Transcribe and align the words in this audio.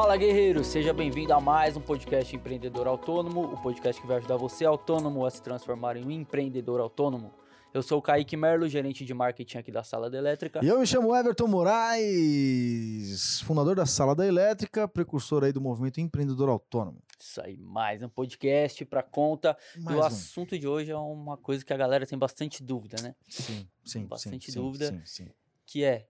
Fala 0.00 0.16
guerreiro, 0.16 0.64
seja 0.64 0.94
bem-vindo 0.94 1.34
a 1.34 1.40
mais 1.42 1.76
um 1.76 1.80
podcast 1.80 2.34
Empreendedor 2.34 2.86
Autônomo, 2.86 3.42
o 3.52 3.60
podcast 3.60 4.00
que 4.00 4.08
vai 4.08 4.16
ajudar 4.16 4.38
você 4.38 4.64
autônomo 4.64 5.26
a 5.26 5.30
se 5.30 5.42
transformar 5.42 5.94
em 5.94 6.06
um 6.06 6.10
empreendedor 6.10 6.80
autônomo. 6.80 7.34
Eu 7.74 7.82
sou 7.82 7.98
o 7.98 8.02
Kaique 8.02 8.34
Merlo, 8.34 8.66
gerente 8.66 9.04
de 9.04 9.12
marketing 9.12 9.58
aqui 9.58 9.70
da 9.70 9.84
Sala 9.84 10.08
da 10.08 10.16
Elétrica. 10.16 10.64
E 10.64 10.68
eu 10.68 10.80
me 10.80 10.86
chamo 10.86 11.14
Everton 11.14 11.46
Moraes, 11.48 13.42
fundador 13.42 13.76
da 13.76 13.84
Sala 13.84 14.14
da 14.14 14.26
Elétrica, 14.26 14.88
precursor 14.88 15.44
aí 15.44 15.52
do 15.52 15.60
movimento 15.60 16.00
empreendedor 16.00 16.48
autônomo. 16.48 17.02
Isso 17.18 17.38
aí, 17.42 17.58
mais 17.58 18.02
um 18.02 18.08
podcast 18.08 18.82
para 18.86 19.02
conta. 19.02 19.54
Mais 19.76 19.98
e 19.98 20.00
o 20.00 20.02
um. 20.02 20.06
assunto 20.06 20.58
de 20.58 20.66
hoje 20.66 20.90
é 20.90 20.96
uma 20.96 21.36
coisa 21.36 21.62
que 21.62 21.74
a 21.74 21.76
galera 21.76 22.06
tem 22.06 22.18
bastante 22.18 22.62
dúvida, 22.62 22.96
né? 23.02 23.14
Sim, 23.28 23.68
sim, 23.84 24.06
Bastante 24.06 24.50
sim, 24.50 24.58
dúvida. 24.58 24.86
Sim, 24.86 25.02
sim. 25.04 25.28
Que 25.66 25.84
é 25.84 26.06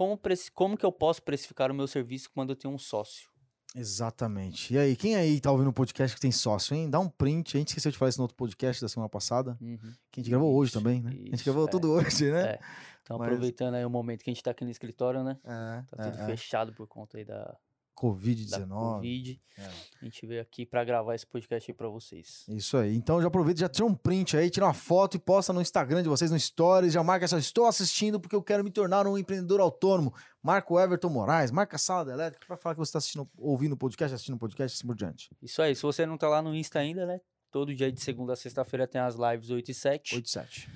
como, 0.00 0.18
como 0.54 0.78
que 0.78 0.86
eu 0.86 0.92
posso 0.92 1.22
precificar 1.22 1.70
o 1.70 1.74
meu 1.74 1.86
serviço 1.86 2.30
quando 2.30 2.50
eu 2.50 2.56
tenho 2.56 2.72
um 2.72 2.78
sócio? 2.78 3.29
Exatamente. 3.74 4.74
E 4.74 4.78
aí, 4.78 4.96
quem 4.96 5.14
aí 5.14 5.40
tá 5.40 5.50
ouvindo 5.52 5.70
o 5.70 5.72
podcast 5.72 6.14
que 6.14 6.20
tem 6.20 6.32
sócio, 6.32 6.74
hein? 6.74 6.90
Dá 6.90 6.98
um 6.98 7.08
print. 7.08 7.56
A 7.56 7.60
gente 7.60 7.68
esqueceu 7.68 7.92
de 7.92 7.98
falar 7.98 8.08
isso 8.08 8.18
no 8.18 8.24
outro 8.24 8.36
podcast 8.36 8.82
da 8.82 8.88
semana 8.88 9.08
passada. 9.08 9.56
Uhum. 9.60 9.78
Que 10.10 10.20
a 10.20 10.22
gente 10.22 10.30
gravou 10.30 10.54
hoje 10.54 10.70
Isso, 10.70 10.78
também, 10.78 11.00
né? 11.02 11.10
a 11.10 11.12
gente 11.14 11.34
isso, 11.34 11.44
gravou 11.44 11.66
é. 11.66 11.70
tudo 11.70 11.90
hoje, 11.92 12.30
né? 12.32 12.52
É. 12.52 12.58
Então, 13.02 13.18
Mas- 13.18 13.28
aproveitando 13.28 13.74
aí 13.74 13.84
o 13.84 13.90
momento 13.90 14.22
que 14.22 14.30
a 14.30 14.32
gente 14.34 14.42
tá 14.42 14.50
aqui 14.50 14.64
no 14.64 14.70
escritório, 14.70 15.22
né? 15.22 15.38
É, 15.44 15.96
Tá 15.96 16.10
tudo 16.10 16.18
é, 16.18 16.22
é. 16.22 16.26
fechado 16.26 16.72
por 16.72 16.86
conta 16.86 17.16
aí 17.18 17.24
da 17.24 17.56
Covid-19. 18.00 18.68
Covid. 18.68 19.40
É. 19.58 19.62
A 20.00 20.04
gente 20.04 20.26
veio 20.26 20.40
aqui 20.40 20.64
para 20.64 20.82
gravar 20.82 21.14
esse 21.14 21.26
podcast 21.26 21.70
aí 21.70 21.74
para 21.76 21.88
vocês. 21.88 22.46
Isso 22.48 22.78
aí. 22.78 22.96
Então 22.96 23.20
já 23.20 23.28
aproveita, 23.28 23.60
já 23.60 23.68
tira 23.68 23.84
um 23.84 23.94
print 23.94 24.38
aí, 24.38 24.48
tira 24.48 24.64
uma 24.64 24.72
foto 24.72 25.18
e 25.18 25.20
posta 25.20 25.52
no 25.52 25.60
Instagram 25.60 26.02
de 26.02 26.08
vocês, 26.08 26.30
no 26.30 26.40
Stories. 26.40 26.94
Já 26.94 27.02
marca 27.04 27.26
essa, 27.26 27.38
estou 27.38 27.66
assistindo 27.66 28.18
porque 28.18 28.34
eu 28.34 28.42
quero 28.42 28.64
me 28.64 28.70
tornar 28.70 29.06
um 29.06 29.18
empreendedor 29.18 29.60
autônomo. 29.60 30.14
Marca 30.42 30.72
o 30.72 30.80
Everton 30.80 31.10
Moraes, 31.10 31.50
marca 31.50 31.76
a 31.76 31.78
Sala 31.78 32.06
da 32.06 32.12
Elétrica 32.14 32.46
pra 32.46 32.56
falar 32.56 32.74
que 32.74 32.78
você 32.78 32.88
está 32.88 32.98
assistindo, 32.98 33.28
ouvindo 33.36 33.72
o 33.72 33.76
podcast, 33.76 34.14
assistindo 34.14 34.36
o 34.36 34.38
podcast 34.38 34.74
e 34.74 34.76
assim 34.78 34.86
por 34.86 34.96
diante. 34.96 35.30
Isso 35.42 35.60
aí, 35.60 35.76
se 35.76 35.82
você 35.82 36.06
não 36.06 36.16
tá 36.16 36.28
lá 36.28 36.40
no 36.40 36.54
Insta 36.54 36.78
ainda, 36.78 37.04
né? 37.04 37.20
Todo 37.50 37.74
dia 37.74 37.92
de 37.92 38.00
segunda 38.00 38.32
a 38.32 38.36
sexta-feira 38.36 38.86
tem 38.86 39.00
as 39.00 39.16
lives 39.16 39.50
8 39.50 39.70
e 39.70 39.74
7. 39.74 40.14
87. 40.14 40.70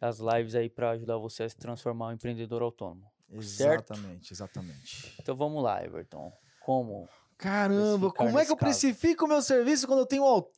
As 0.00 0.18
lives 0.18 0.54
aí 0.54 0.68
para 0.68 0.90
ajudar 0.90 1.16
você 1.16 1.42
a 1.42 1.48
se 1.48 1.56
transformar 1.56 2.06
em 2.06 2.08
um 2.10 2.14
empreendedor 2.14 2.62
autônomo. 2.62 3.10
Certo? 3.40 3.92
Exatamente, 3.92 4.32
exatamente. 4.32 5.14
Então 5.20 5.36
vamos 5.36 5.62
lá, 5.62 5.82
Everton. 5.84 6.32
Como? 6.60 7.08
Caramba, 7.36 8.12
como 8.12 8.38
é 8.38 8.44
que 8.44 8.52
eu 8.52 8.56
caso. 8.56 8.70
precifico 8.70 9.24
o 9.24 9.28
meu 9.28 9.40
serviço 9.42 9.86
quando 9.86 10.00
eu 10.00 10.06
tenho 10.06 10.22
um, 10.22 10.26
au- 10.26 10.52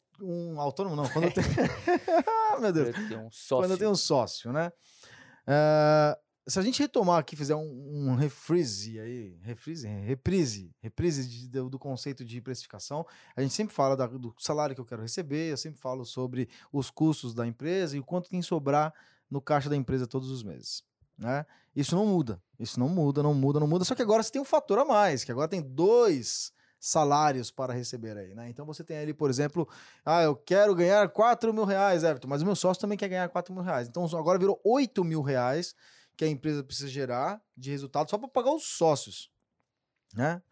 autônomo? 0.61 0.97
Não, 0.97 1.09
quando 1.09 1.27
eu 1.27 1.33
tenho. 1.33 1.47
Meu 2.61 2.73
Deus. 2.73 2.89
Eu 2.89 3.09
tenho 3.09 3.21
um 3.27 3.31
sócio. 3.31 3.57
Quando 3.65 3.71
eu 3.71 3.79
tenho 3.79 3.91
um 3.91 3.95
sócio, 3.97 4.53
né? 4.53 4.73
É, 5.47 6.19
se 6.47 6.59
a 6.59 6.63
gente 6.63 6.81
retomar 6.81 7.19
aqui, 7.19 7.37
fizer 7.37 7.55
um, 7.55 7.63
um 8.11 8.15
refreeze 8.17 8.99
aí, 8.99 9.39
refreeze, 9.43 9.87
reprise, 9.89 10.75
reprise 10.81 11.29
de- 11.29 11.49
do, 11.49 11.71
do 11.71 11.79
conceito 11.79 12.25
de 12.25 12.41
precificação, 12.41 13.07
a 13.37 13.43
gente 13.43 13.55
sempre 13.55 13.75
fala 13.75 13.97
da- 13.97 14.07
do 14.07 14.35
salário 14.39 14.75
que 14.75 14.81
eu 14.81 14.85
quero 14.85 15.03
receber, 15.03 15.51
eu 15.53 15.57
sempre 15.57 15.81
falo 15.81 16.05
sobre 16.05 16.49
os 16.73 16.91
custos 16.91 17.33
da 17.35 17.47
empresa 17.47 17.97
e 17.97 18.01
o 18.01 18.05
quanto 18.05 18.29
tem 18.29 18.41
que 18.41 18.47
sobrar 18.47 18.93
no 19.31 19.41
caixa 19.41 19.69
da 19.71 19.77
empresa 19.77 20.07
todos 20.07 20.31
os 20.31 20.43
meses. 20.43 20.83
Né? 21.23 21.47
Isso 21.75 21.95
não 21.95 22.05
muda, 22.05 22.43
isso 22.59 22.81
não 22.81 22.89
muda, 22.89 23.23
não 23.23 23.33
muda, 23.33 23.61
não 23.61 23.67
muda. 23.69 23.85
Só 23.85 23.95
que 23.95 24.03
agora 24.03 24.23
você 24.23 24.33
tem 24.33 24.43
um 24.43 24.45
fator 24.45 24.79
a 24.81 24.85
mais, 24.85 25.23
que 25.23 25.31
agora 25.31 25.49
tem 25.49 25.63
dois 25.63 26.53
salários 26.81 27.49
para 27.49 27.73
receber 27.73 28.19
aí, 28.19 28.35
né? 28.35 28.49
Então 28.49 28.67
você 28.67 28.83
tem 28.83 28.99
ali, 28.99 29.15
por 29.15 29.31
exemplo, 29.31 29.69
ah, 30.05 30.21
eu 30.23 30.35
quero 30.35 30.75
ganhar 30.75 31.09
4 31.09 31.55
mil 31.55 31.65
reais, 31.65 32.03
Everton, 32.03 32.27
mas 32.27 32.43
o 32.43 32.45
meu 32.45 32.57
sócio 32.57 32.81
também 32.81 32.99
quer 32.99 33.09
ganhar 33.09 33.29
4 33.29 33.55
mil 33.55 33.63
reais. 33.63 33.87
Então 33.87 34.05
agora 34.19 34.37
virou 34.37 34.61
8 34.65 35.05
mil 35.05 35.23
reais 35.23 35.77
que 36.17 36.25
a 36.25 36.29
empresa 36.29 36.65
precisa 36.65 36.89
gerar 36.89 37.41
de 37.57 37.71
resultado 37.71 38.11
só 38.11 38.19
para 38.19 38.27
pagar 38.27 38.53
os 38.53 38.65
sócios, 38.65 39.31
né? 40.13 40.43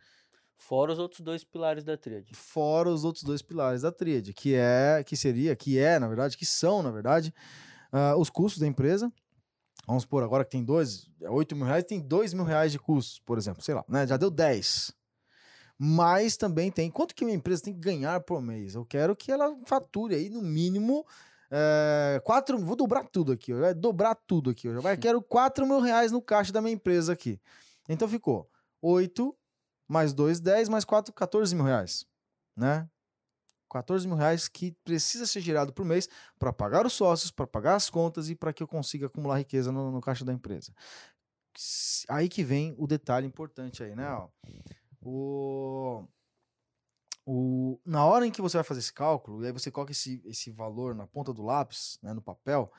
Fora 0.57 0.93
os 0.93 1.01
outros 1.01 1.21
dois 1.21 1.43
pilares 1.43 1.83
da 1.83 1.97
tríade. 1.97 2.33
Fora 2.33 2.89
os 2.89 3.03
outros 3.03 3.25
dois 3.25 3.43
pilares 3.43 3.83
da 3.83 3.91
tríade, 3.91 4.33
que 4.33 4.55
é, 4.55 5.03
que 5.05 5.17
seria, 5.17 5.57
que 5.57 5.79
é, 5.79 5.99
na 5.99 6.07
verdade, 6.07 6.37
que 6.37 6.47
são, 6.47 6.81
na 6.81 6.93
verdade, 6.93 7.35
ah, 7.91 8.15
os 8.17 8.31
custos 8.31 8.61
da 8.61 8.69
empresa. 8.69 9.13
Vamos 9.87 10.03
supor, 10.03 10.23
agora 10.23 10.45
que 10.45 10.51
tem 10.51 10.65
dois, 10.65 11.11
é 11.21 11.29
8 11.29 11.57
mil 11.57 11.67
reais, 11.67 11.85
tem 11.85 12.01
2 12.01 12.35
mil 12.35 12.45
reais 12.45 12.71
de 12.71 12.79
custos, 12.79 13.19
por 13.19 13.39
exemplo, 13.39 13.63
sei 13.63 13.75
lá, 13.75 13.85
né? 13.89 14.07
Já 14.07 14.17
deu 14.17 14.31
10. 14.31 14.93
Mas 15.79 16.37
também 16.37 16.71
tem, 16.71 16.91
quanto 16.91 17.15
que 17.15 17.25
minha 17.25 17.37
empresa 17.37 17.63
tem 17.63 17.73
que 17.73 17.81
ganhar 17.81 18.21
por 18.21 18.43
mês? 18.43 18.75
Eu 18.75 18.85
quero 18.85 19.17
que 19.17 19.33
ela 19.33 19.57
fature 19.65 20.15
aí, 20.15 20.29
no 20.29 20.43
mínimo, 20.43 21.07
é, 21.51 22.21
4, 22.25 22.59
vou 22.59 22.77
dobrar 22.77 23.05
tudo 23.05 23.33
aqui, 23.33 23.53
vai 23.53 23.75
dobrar 23.75 24.15
tudo 24.15 24.51
aqui, 24.51 24.69
eu 24.69 24.83
quero 25.01 25.23
4 25.23 25.67
mil 25.67 25.81
reais 25.81 26.13
no 26.13 26.23
caixa 26.23 26.53
da 26.53 26.61
minha 26.61 26.75
empresa 26.75 27.13
aqui. 27.13 27.41
Então 27.89 28.07
ficou 28.07 28.49
8 28.81 29.35
mais 29.89 30.13
2, 30.13 30.39
10, 30.39 30.69
mais 30.69 30.85
4, 30.85 31.13
14 31.13 31.55
mil 31.55 31.65
reais, 31.65 32.07
né? 32.57 32.89
14 33.71 34.07
mil 34.07 34.17
reais 34.17 34.49
que 34.49 34.73
precisa 34.85 35.27
ser 35.27 35.41
gerado 35.41 35.73
por 35.73 35.85
mês 35.85 36.09
para 36.39 36.53
pagar 36.53 36.85
os 36.85 36.93
sócios, 36.93 37.31
para 37.31 37.47
pagar 37.47 37.77
as 37.77 37.89
contas 37.89 38.29
e 38.29 38.35
para 38.35 38.53
que 38.53 38.63
eu 38.63 38.69
consiga 38.69 39.07
acumular 39.07 39.39
riqueza 39.39 39.71
no, 39.73 39.91
no 39.91 40.01
caixa 40.01 40.25
da 40.25 40.33
empresa. 40.33 40.75
Aí 42.09 42.29
que 42.29 42.45
vem 42.45 42.75
o 42.79 42.87
detalhe 42.87 43.27
importante 43.27 43.83
aí, 43.83 43.95
né? 43.95 44.11
ó. 44.11 44.29
O, 45.03 46.05
o, 47.25 47.81
na 47.85 48.05
hora 48.05 48.27
em 48.27 48.31
que 48.31 48.43
você 48.43 48.57
vai 48.57 48.65
fazer 48.65 48.81
esse 48.81 48.93
cálculo, 48.93 49.43
e 49.43 49.47
aí 49.47 49.53
você 49.53 49.71
coloca 49.71 49.93
esse, 49.93 50.23
esse 50.25 50.51
valor 50.51 50.95
na 50.95 51.07
ponta 51.07 51.33
do 51.33 51.43
lápis, 51.43 51.99
né, 52.03 52.13
no 52.13 52.21
papel, 52.23 52.73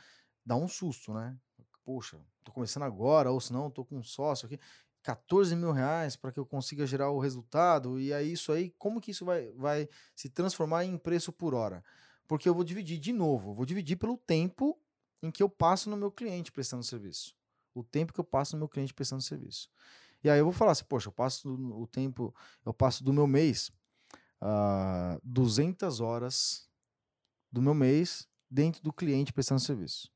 dá 0.46 0.56
um 0.56 0.68
susto, 0.68 1.13
né? 1.13 1.38
Poxa, 1.84 2.19
tô 2.44 2.52
começando 2.52 2.84
agora, 2.84 3.31
ou 3.31 3.40
senão 3.40 3.72
tô 3.72 3.84
com 3.84 3.97
um 3.97 4.03
sócio 4.03 4.46
aqui. 4.46 4.59
14 5.04 5.56
mil 5.56 5.72
reais 5.72 6.16
para 6.16 6.32
que 6.32 6.40
eu 6.40 6.46
consiga 6.46 6.86
gerar 6.86 7.10
o 7.10 7.20
resultado, 7.20 8.00
e 8.00 8.14
aí 8.14 8.34
isso 8.34 8.52
aí, 8.52 8.70
como 8.78 9.02
que 9.02 9.12
isso 9.12 9.26
vai, 9.26 9.52
vai 9.54 9.90
se 10.16 10.30
transformar 10.30 10.86
em 10.86 10.98
preço 10.98 11.32
por 11.32 11.54
hora? 11.54 11.84
Porque 12.28 12.48
eu 12.48 12.54
vou 12.54 12.64
dividir 12.64 13.00
de 13.00 13.12
novo, 13.12 13.54
vou 13.54 13.66
dividir 13.66 13.98
pelo 13.98 14.18
tempo 14.18 14.80
em 15.22 15.32
que 15.32 15.44
eu 15.44 15.50
passo 15.50 15.90
no 15.90 15.98
meu 15.98 16.12
cliente 16.12 16.52
prestando 16.52 16.84
serviço. 16.84 17.36
O 17.74 17.84
tempo 17.84 18.14
que 18.14 18.20
eu 18.20 18.24
passo 18.24 18.56
no 18.56 18.60
meu 18.60 18.70
cliente 18.70 18.94
prestando 18.94 19.22
serviço. 19.22 19.70
E 20.24 20.30
aí 20.30 20.40
eu 20.40 20.46
vou 20.46 20.54
falar 20.54 20.72
assim, 20.74 20.86
poxa, 20.86 21.08
eu 21.10 21.12
passo 21.12 21.50
o 21.50 21.88
tempo, 21.88 22.34
eu 22.66 22.74
passo 22.74 23.04
do 23.04 23.12
meu 23.12 23.26
mês 23.26 23.72
ah, 24.42 25.20
200 25.24 26.00
horas 26.00 26.68
do 27.52 27.62
meu 27.62 27.74
mês 27.74 28.28
dentro 28.50 28.82
do 28.82 28.92
cliente 28.92 29.32
prestando 29.32 29.62
serviço. 29.62 30.12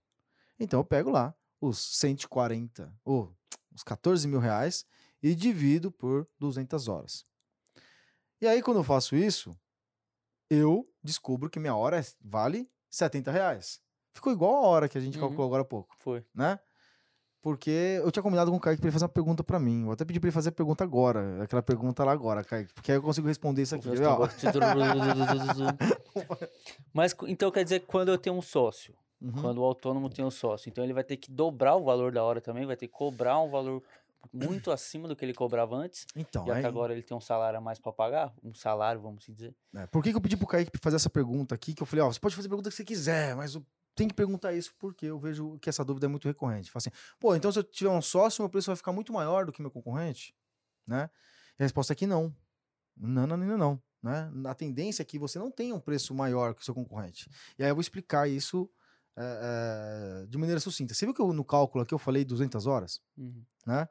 Então 0.60 0.80
eu 0.80 0.86
pego 0.86 1.10
lá 1.10 1.34
os 1.62 1.78
140, 2.00 2.94
ou 3.04 3.36
os 3.76 3.84
14 3.84 4.28
mil 4.28 4.40
reais 4.40 4.86
e 5.22 5.36
divido 5.36 5.92
por 5.92 6.28
200 6.40 6.88
horas. 6.88 7.26
E 8.42 8.48
aí 8.48 8.62
quando 8.62 8.78
eu 8.78 8.84
faço 8.84 9.16
isso, 9.16 9.56
eu 10.50 10.88
descubro 11.04 11.50
que 11.50 11.60
minha 11.60 11.76
hora 11.76 12.00
é- 12.00 12.06
vale 12.22 12.70
70 12.90 13.32
reais. 13.32 13.82
Ficou 14.14 14.32
igual 14.32 14.56
a 14.64 14.68
hora 14.68 14.88
que 14.90 14.98
a 14.98 15.02
gente 15.02 15.16
Uhum. 15.16 15.22
calculou 15.28 15.46
agora 15.48 15.62
há 15.64 15.66
pouco 15.66 15.96
Foi. 16.00 16.24
né? 16.34 16.60
Porque 17.42 18.00
eu 18.04 18.12
tinha 18.12 18.24
combinado 18.24 18.50
com 18.50 18.58
o 18.58 18.60
Kaique 18.60 18.82
pra 18.82 18.88
ele 18.88 18.94
fazer 18.94 19.06
uma 19.06 19.10
pergunta 19.10 19.44
pra 19.44 19.60
mim. 19.60 19.84
Vou 19.84 19.94
até 19.94 20.04
pedir 20.04 20.20
pra 20.20 20.28
ele 20.30 20.34
fazer 20.34 20.50
a 20.50 20.52
pergunta 20.52 20.84
agora. 20.84 21.44
Aquela 21.44 21.62
pergunta 21.62 22.04
lá 22.04 22.12
agora, 22.12 22.44
Kaique. 22.44 22.74
Porque 22.74 22.92
aí 22.92 22.98
eu 22.98 23.04
consigo 23.04 23.28
responder 23.28 23.62
isso 23.62 23.76
aqui. 23.76 23.88
Mas 26.94 27.16
então 27.28 27.52
quer 27.52 27.64
dizer 27.64 27.82
que 27.82 27.86
quando 27.86 28.10
eu 28.10 28.18
tenho 28.18 28.36
um 28.36 28.42
sócio, 28.42 28.96
Uhum. 29.26 29.42
quando 29.42 29.58
o 29.58 29.64
autônomo 29.64 30.10
tem 30.10 30.24
um 30.24 30.30
sócio, 30.30 30.70
então 30.70 30.84
ele 30.84 30.94
vai 30.94 31.04
ter 31.04 31.18
que 31.18 31.32
dobrar 31.32 31.76
o 31.76 31.84
valor 31.84 32.12
da 32.12 32.24
hora 32.24 32.40
também, 32.40 32.66
vai 32.66 32.76
ter 32.76 32.88
que 32.88 32.94
cobrar 32.94 33.40
um 33.40 33.50
valor 33.50 33.82
muito 34.32 34.72
acima 34.72 35.08
do 35.08 35.16
que 35.16 35.24
ele 35.26 35.34
cobrava 35.34 35.76
antes, 35.76 36.06
Então, 36.16 36.46
já 36.46 36.56
aí, 36.56 36.62
que 36.62 36.68
agora 36.68 36.94
ele 36.94 37.02
tem 37.02 37.16
um 37.16 37.22
salário 37.22 37.58
a 37.58 37.62
mais 37.62 37.80
para 37.80 37.92
pagar, 37.92 38.34
um 38.44 38.54
salário, 38.54 39.02
vamos 39.02 39.26
dizer. 39.26 39.56
né, 39.72 39.88
por 39.88 40.04
que, 40.04 40.12
que 40.12 40.18
eu 40.18 40.22
pedi 40.22 40.38
pro 40.38 40.48
Kaique 40.48 40.72
fazer 40.82 40.96
essa 40.98 41.10
pergunta 41.10 41.56
aqui? 41.56 41.74
Que 41.74 41.82
eu 41.82 41.88
falei, 41.88 42.04
ó, 42.04 42.12
você 42.12 42.20
pode 42.20 42.36
fazer 42.36 42.48
a 42.48 42.50
pergunta 42.50 42.70
que 42.70 42.76
você 42.76 42.84
quiser, 42.84 43.36
mas 43.36 43.56
eu 43.56 43.66
tenho 43.96 44.10
que 44.10 44.16
perguntar 44.16 44.54
isso 44.54 44.74
porque 44.78 45.06
eu 45.06 45.18
vejo 45.18 45.58
que 45.60 45.70
essa 45.70 45.84
dúvida 45.84 46.06
é 46.06 46.10
muito 46.10 46.28
recorrente. 46.28 46.70
Fala 46.70 46.80
assim, 46.82 46.92
pô, 47.20 47.36
então 47.36 47.52
se 47.52 47.60
eu 47.60 47.64
tiver 47.64 47.90
um 47.90 48.02
sócio, 48.02 48.42
meu 48.44 48.50
preço 48.50 48.68
vai 48.68 48.76
ficar 48.76 48.92
muito 48.92 49.14
maior 49.14 49.46
do 49.46 49.52
que 49.52 49.62
meu 49.62 49.72
concorrente? 49.72 50.36
Né? 50.86 51.10
E 51.58 51.64
a 51.64 51.66
resposta 51.66 51.94
é 51.94 51.96
que 51.96 52.06
não. 52.06 52.36
Não, 52.98 53.26
não, 53.26 53.38
não, 53.38 53.58
não. 53.58 53.82
Né? 54.04 54.32
A 54.46 54.54
tendência 54.54 55.02
é 55.02 55.06
que 55.06 55.18
você 55.18 55.40
não 55.40 55.50
tenha 55.50 55.74
um 55.74 55.80
preço 55.80 56.14
maior 56.14 56.54
que 56.54 56.62
o 56.62 56.66
seu 56.66 56.76
concorrente. 56.76 57.30
E 57.58 57.64
aí 57.64 57.70
eu 57.70 57.76
vou 57.76 57.82
explicar 57.82 58.30
isso 58.30 58.70
é, 59.18 60.24
é, 60.24 60.26
de 60.28 60.38
maneira 60.38 60.60
sucinta. 60.60 60.94
Você 60.94 61.06
viu 61.06 61.14
que 61.14 61.22
eu, 61.22 61.32
no 61.32 61.46
cálculo 61.46 61.84
aqui 61.84 61.94
eu 61.94 62.00
falei 62.00 62.26
200 62.26 62.68
horas? 62.68 63.02
Uhum. 63.18 63.44
né? 63.66 63.88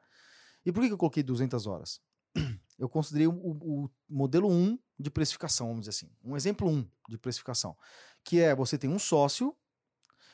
E 0.65 0.71
por 0.71 0.81
que 0.81 0.87
que 0.87 0.93
eu 0.93 0.97
coloquei 0.97 1.23
200 1.23 1.67
horas? 1.67 2.01
Eu 2.77 2.89
considerei 2.89 3.25
o, 3.25 3.31
o 3.31 3.89
modelo 4.09 4.51
1 4.51 4.77
de 4.99 5.09
precificação, 5.09 5.67
vamos 5.67 5.85
dizer 5.85 5.91
assim. 5.91 6.11
Um 6.21 6.35
exemplo 6.35 6.67
1 6.67 6.85
de 7.07 7.17
precificação. 7.17 7.77
Que 8.21 8.41
é, 8.41 8.53
você 8.53 8.77
tem 8.77 8.89
um 8.89 8.99
sócio, 8.99 9.55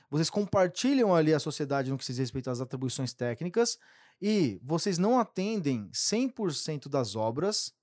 vocês 0.10 0.28
compartilham 0.28 1.14
ali 1.14 1.36
a 1.36 1.40
sociedade 1.40 1.92
no 1.92 2.00
que 2.00 2.04
se 2.04 2.14
diz 2.14 2.20
respeito 2.20 2.50
às 2.50 2.60
atribuições 2.60 3.14
técnicas 3.14 3.78
e 4.20 4.60
vocês 4.64 4.98
não 4.98 5.20
atendem 5.20 5.88
100% 5.92 6.90
das 6.90 7.16
obras 7.16 7.76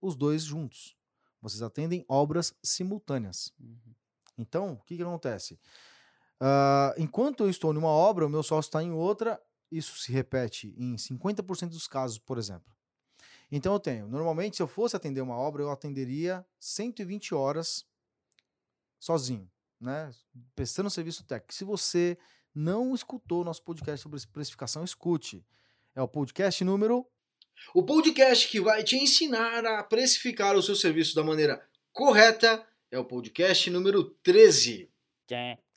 os 0.00 0.14
dois 0.14 0.44
juntos. 0.44 0.96
Vocês 1.42 1.62
atendem 1.62 2.04
obras 2.08 2.54
simultâneas. 2.62 3.52
Uhum. 3.58 3.94
Então, 4.38 4.72
o 4.74 4.84
que, 4.84 4.96
que 4.96 5.02
acontece? 5.02 5.58
Ah, 6.40 6.94
enquanto 6.98 7.44
eu 7.44 7.50
estou 7.50 7.72
numa 7.72 7.88
obra, 7.88 8.26
o 8.26 8.30
meu 8.30 8.42
sócio 8.42 8.68
está 8.68 8.82
em 8.82 8.92
outra, 8.92 9.40
isso 9.70 9.98
se 9.98 10.12
repete 10.12 10.74
em 10.76 10.96
50% 10.96 11.70
dos 11.70 11.88
casos, 11.88 12.18
por 12.18 12.38
exemplo. 12.38 12.74
Então 13.50 13.72
eu 13.72 13.80
tenho, 13.80 14.08
normalmente, 14.08 14.56
se 14.56 14.62
eu 14.62 14.66
fosse 14.66 14.96
atender 14.96 15.20
uma 15.20 15.36
obra, 15.36 15.62
eu 15.62 15.70
atenderia 15.70 16.44
120 16.58 17.34
horas 17.34 17.86
sozinho, 18.98 19.50
né? 19.80 20.10
Prestando 20.54 20.90
serviço 20.90 21.24
técnico. 21.24 21.54
Se 21.54 21.64
você 21.64 22.18
não 22.54 22.94
escutou 22.94 23.42
o 23.42 23.44
nosso 23.44 23.62
podcast 23.62 24.02
sobre 24.02 24.20
precificação, 24.32 24.82
escute. 24.82 25.46
É 25.94 26.02
o 26.02 26.08
podcast 26.08 26.62
número. 26.64 27.06
O 27.72 27.82
podcast 27.82 28.48
que 28.48 28.60
vai 28.60 28.82
te 28.82 28.96
ensinar 28.96 29.64
a 29.64 29.82
precificar 29.82 30.56
o 30.56 30.62
seu 30.62 30.74
serviço 30.74 31.14
da 31.14 31.22
maneira 31.22 31.66
correta 31.92 32.66
é 32.90 32.98
o 32.98 33.04
podcast 33.04 33.70
número 33.70 34.04
13. 34.22 34.90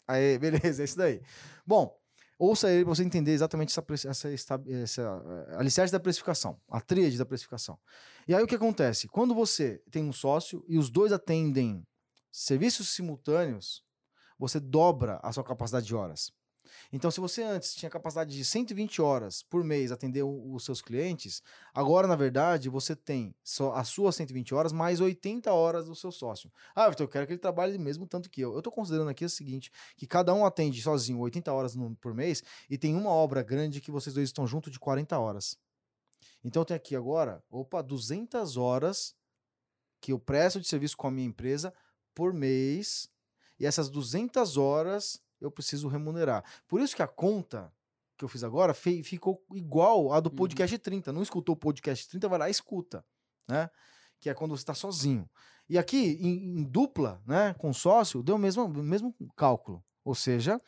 Aí, 0.10 0.40
beleza, 0.40 0.82
é 0.82 0.86
isso 0.86 0.98
daí. 0.98 1.22
Bom, 1.66 1.96
ouça 2.40 2.72
ele 2.72 2.84
para 2.84 2.96
você 2.96 3.04
entender 3.04 3.32
exatamente 3.32 3.70
essa, 3.70 4.10
essa, 4.10 4.34
essa, 4.34 4.62
essa 4.68 5.02
eh, 5.02 5.56
alicerce 5.58 5.92
da 5.92 6.00
precificação, 6.00 6.60
a 6.68 6.82
tríade 6.82 7.16
da 7.16 7.26
precificação. 7.26 7.78
E 8.28 8.34
aí 8.34 8.42
o 8.42 8.48
que 8.48 8.56
acontece? 8.56 9.08
Quando 9.08 9.36
você 9.36 9.84
tem 9.92 10.04
um 10.04 10.12
sócio 10.12 10.66
e 10.68 10.80
os 10.80 10.90
dois 10.90 11.12
atendem 11.12 11.86
serviços 12.32 12.90
simultâneos, 12.90 13.84
você 14.38 14.60
dobra 14.60 15.20
a 15.22 15.32
sua 15.32 15.44
capacidade 15.44 15.86
de 15.86 15.94
horas. 15.94 16.32
Então, 16.92 17.12
se 17.12 17.20
você 17.20 17.44
antes 17.44 17.74
tinha 17.74 17.90
capacidade 17.90 18.36
de 18.36 18.44
120 18.44 19.02
horas 19.02 19.44
por 19.44 19.64
mês 19.64 19.92
atender 19.92 20.24
os 20.24 20.64
seus 20.64 20.82
clientes, 20.82 21.42
agora, 21.74 22.08
na 22.08 22.16
verdade, 22.16 22.70
você 22.70 22.96
tem 22.96 23.34
só 23.44 23.74
as 23.74 23.88
suas 23.88 24.16
120 24.16 24.54
horas 24.54 24.72
mais 24.72 25.00
80 25.00 25.52
horas 25.52 25.86
do 25.86 25.96
seu 25.96 26.12
sócio. 26.12 26.52
Ah, 26.76 26.90
então 26.90 27.04
eu 27.04 27.10
quero 27.10 27.28
que 27.28 27.34
ele 27.34 27.40
trabalhe 27.40 27.78
mesmo 27.78 28.08
tanto 28.08 28.30
que 28.30 28.42
eu. 28.42 28.54
Eu 28.54 28.60
estou 28.60 28.72
considerando 28.74 29.10
aqui 29.10 29.26
o 29.26 29.30
seguinte, 29.30 29.72
que 29.96 30.08
cada 30.08 30.34
um 30.34 30.46
atende 30.46 30.82
sozinho 30.82 31.20
80 31.20 31.52
horas 31.52 31.76
no, 31.76 31.96
por 31.96 32.14
mês 32.14 32.44
e 32.70 32.78
tem 32.78 32.96
uma 32.96 33.12
obra 33.12 33.44
grande 33.44 33.82
que 33.82 33.92
vocês 33.92 34.14
dois 34.14 34.30
estão 34.30 34.48
juntos 34.48 34.72
de 34.72 34.80
40 34.80 35.18
horas. 35.18 35.58
Então, 36.44 36.62
eu 36.62 36.66
tenho 36.66 36.78
aqui 36.78 36.96
agora, 36.96 37.44
opa, 37.50 37.82
200 37.82 38.58
horas 38.58 39.16
que 40.02 40.12
eu 40.12 40.20
presto 40.20 40.60
de 40.60 40.68
serviço 40.68 40.96
com 40.96 41.08
a 41.08 41.12
minha 41.12 41.28
empresa 41.28 41.74
por 42.14 42.34
mês 42.34 43.10
e 43.60 43.66
essas 43.66 43.90
200 43.90 44.58
horas 44.58 45.22
eu 45.40 45.52
preciso 45.52 45.88
remunerar. 45.88 46.44
Por 46.68 46.82
isso 46.82 46.96
que 46.96 47.02
a 47.02 47.08
conta 47.08 47.72
que 48.18 48.26
eu 48.26 48.30
fiz 48.30 48.44
agora 48.44 48.74
ficou 48.74 49.42
igual 49.54 50.12
a 50.12 50.20
do 50.20 50.30
uhum. 50.30 50.36
podcast 50.36 50.76
uhum. 50.76 50.82
30. 50.82 51.14
Não 51.14 51.24
escutou 51.24 51.54
o 51.54 51.58
podcast 51.58 52.08
30, 52.10 52.28
vai 52.28 52.40
lá 52.40 52.48
e 52.50 52.52
escuta, 52.52 53.04
né? 53.48 53.70
Que 54.20 54.30
é 54.30 54.34
quando 54.34 54.56
você 54.56 54.62
está 54.62 54.74
sozinho. 54.74 55.28
E 55.70 55.78
aqui, 55.78 56.18
em, 56.20 56.60
em, 56.60 56.64
dupla, 56.64 57.22
né, 57.26 57.54
com 57.58 57.72
sócio, 57.72 58.22
deu 58.22 58.36
o 58.36 58.40
mesmo, 58.40 58.68
mesmo 58.68 59.16
cálculo. 59.38 59.82
Ou 60.04 60.14
seja, 60.14 60.60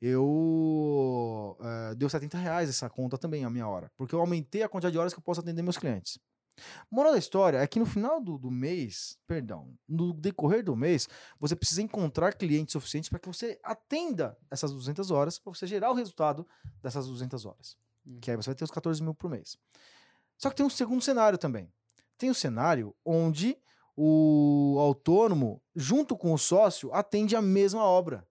eu. 0.00 1.58
É, 1.60 1.94
deu 1.94 2.08
70 2.08 2.38
reais 2.38 2.68
essa 2.70 2.88
conta 2.88 3.18
também, 3.18 3.44
a 3.44 3.50
minha 3.50 3.68
hora. 3.68 3.90
Porque 3.96 4.14
eu 4.14 4.20
aumentei 4.20 4.62
a 4.62 4.68
quantidade 4.68 4.92
de 4.92 4.98
horas 4.98 5.12
que 5.12 5.18
eu 5.18 5.24
posso 5.24 5.40
atender 5.40 5.60
meus 5.60 5.76
clientes. 5.76 6.18
Moral 6.90 7.12
da 7.12 7.18
história 7.18 7.58
é 7.58 7.66
que 7.66 7.78
no 7.78 7.86
final 7.86 8.20
do, 8.20 8.38
do 8.38 8.50
mês, 8.50 9.18
perdão, 9.26 9.76
no 9.88 10.12
decorrer 10.12 10.62
do 10.62 10.76
mês, 10.76 11.08
você 11.38 11.56
precisa 11.56 11.82
encontrar 11.82 12.34
clientes 12.34 12.72
suficientes 12.72 13.08
para 13.08 13.18
que 13.18 13.28
você 13.28 13.58
atenda 13.62 14.38
essas 14.50 14.72
200 14.72 15.10
horas, 15.10 15.38
para 15.38 15.52
você 15.52 15.66
gerar 15.66 15.90
o 15.90 15.94
resultado 15.94 16.46
dessas 16.82 17.06
200 17.06 17.44
horas. 17.44 17.76
Hum. 18.06 18.18
Que 18.20 18.30
aí 18.30 18.36
você 18.36 18.50
vai 18.50 18.54
ter 18.54 18.64
os 18.64 18.70
14 18.70 19.02
mil 19.02 19.14
por 19.14 19.30
mês. 19.30 19.58
Só 20.38 20.50
que 20.50 20.56
tem 20.56 20.66
um 20.66 20.70
segundo 20.70 21.02
cenário 21.02 21.38
também. 21.38 21.72
Tem 22.16 22.28
o 22.28 22.32
um 22.32 22.34
cenário 22.34 22.94
onde 23.04 23.56
o 23.96 24.76
autônomo, 24.80 25.62
junto 25.74 26.16
com 26.16 26.32
o 26.32 26.38
sócio, 26.38 26.92
atende 26.92 27.36
a 27.36 27.42
mesma 27.42 27.82
obra. 27.82 28.26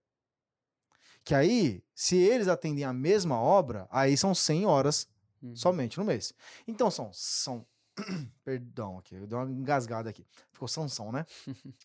Que 1.24 1.34
aí, 1.34 1.82
se 1.94 2.16
eles 2.16 2.48
atendem 2.48 2.84
a 2.84 2.92
mesma 2.92 3.40
obra, 3.40 3.88
aí 3.90 4.16
são 4.16 4.34
100 4.34 4.66
horas 4.66 5.08
uhum. 5.42 5.56
somente 5.56 5.98
no 5.98 6.04
mês. 6.04 6.34
Então 6.68 6.90
são, 6.90 7.10
são 7.12 7.66
Perdão, 8.44 8.98
aqui, 8.98 9.14
eu 9.14 9.26
dei 9.26 9.38
uma 9.38 9.50
engasgada 9.50 10.10
aqui. 10.10 10.26
Ficou 10.52 10.68
Sansão, 10.68 11.12
né? 11.12 11.24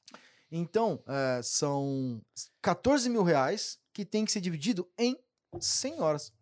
então, 0.51 1.01
é, 1.07 1.41
são 1.41 2.21
14 2.61 3.09
mil 3.09 3.23
reais 3.23 3.79
que 3.93 4.05
tem 4.05 4.25
que 4.25 4.31
ser 4.31 4.41
dividido 4.41 4.89
em 4.97 5.17
100 5.59 6.01
horas. 6.01 6.33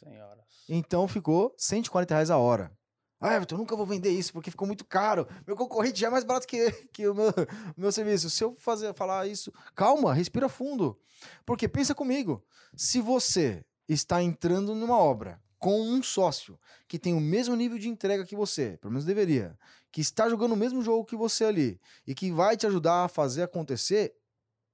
100 0.00 0.22
horas. 0.22 0.44
Então 0.68 1.08
ficou 1.08 1.54
140 1.58 2.14
reais 2.14 2.30
a 2.30 2.38
hora. 2.38 2.72
Ah, 3.20 3.34
Everton, 3.34 3.58
nunca 3.58 3.76
vou 3.76 3.84
vender 3.84 4.10
isso 4.10 4.32
porque 4.32 4.50
ficou 4.50 4.66
muito 4.66 4.84
caro. 4.84 5.28
Meu 5.46 5.54
concorrente 5.54 6.00
já 6.00 6.06
é 6.06 6.10
mais 6.10 6.24
barato 6.24 6.46
que, 6.46 6.70
que 6.92 7.06
o 7.06 7.14
meu, 7.14 7.30
meu 7.76 7.92
serviço. 7.92 8.30
Se 8.30 8.42
eu 8.42 8.54
fazer, 8.54 8.94
falar 8.94 9.26
isso, 9.26 9.52
calma, 9.74 10.14
respira 10.14 10.48
fundo. 10.48 10.98
Porque 11.44 11.68
pensa 11.68 11.94
comigo, 11.94 12.42
se 12.74 13.00
você 13.00 13.62
está 13.86 14.22
entrando 14.22 14.74
numa 14.74 14.96
obra 14.96 15.42
com 15.60 15.78
um 15.78 16.02
sócio 16.02 16.58
que 16.88 16.98
tem 16.98 17.14
o 17.14 17.20
mesmo 17.20 17.54
nível 17.54 17.78
de 17.78 17.88
entrega 17.88 18.24
que 18.24 18.34
você, 18.34 18.78
pelo 18.78 18.90
menos 18.90 19.04
deveria, 19.04 19.56
que 19.92 20.00
está 20.00 20.28
jogando 20.28 20.52
o 20.52 20.56
mesmo 20.56 20.82
jogo 20.82 21.04
que 21.04 21.14
você 21.14 21.44
ali 21.44 21.78
e 22.06 22.14
que 22.14 22.32
vai 22.32 22.56
te 22.56 22.66
ajudar 22.66 23.04
a 23.04 23.08
fazer 23.08 23.42
acontecer, 23.42 24.16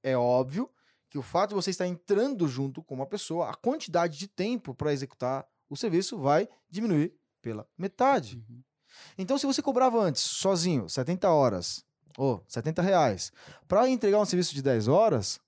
é 0.02 0.16
óbvio 0.16 0.70
que 1.10 1.18
o 1.18 1.22
fato 1.22 1.50
de 1.50 1.54
você 1.56 1.70
estar 1.70 1.86
entrando 1.88 2.46
junto 2.46 2.82
com 2.82 2.94
uma 2.94 3.06
pessoa, 3.06 3.50
a 3.50 3.54
quantidade 3.54 4.16
de 4.16 4.28
tempo 4.28 4.74
para 4.74 4.92
executar 4.92 5.46
o 5.68 5.76
serviço 5.76 6.16
vai 6.18 6.48
diminuir 6.70 7.12
pela 7.42 7.68
metade. 7.76 8.36
Uhum. 8.36 8.62
Então, 9.18 9.36
se 9.36 9.44
você 9.44 9.60
cobrava 9.60 9.98
antes, 9.98 10.22
sozinho, 10.22 10.88
70 10.88 11.28
horas 11.28 11.84
ou 12.16 12.44
70 12.46 12.80
reais, 12.80 13.32
para 13.66 13.88
entregar 13.88 14.20
um 14.20 14.24
serviço 14.24 14.54
de 14.54 14.62
10 14.62 14.86
horas, 14.86 15.40